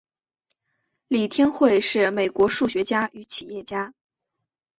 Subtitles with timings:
[1.09, 3.93] 李天惠是美国数学家与企业家。